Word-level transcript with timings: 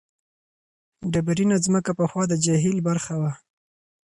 ډبرینه 1.11 1.57
ځمکه 1.65 1.91
پخوا 1.99 2.23
د 2.29 2.33
جهیل 2.45 2.77
برخه 2.87 3.13
وه. 3.21 3.31